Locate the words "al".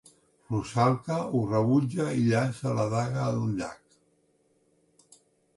3.35-3.45